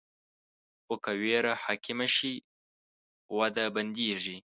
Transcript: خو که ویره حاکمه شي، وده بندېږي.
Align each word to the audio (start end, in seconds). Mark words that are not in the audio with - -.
خو 0.83 0.95
که 1.03 1.11
ویره 1.21 1.53
حاکمه 1.63 2.07
شي، 2.15 2.33
وده 3.37 3.65
بندېږي. 3.75 4.37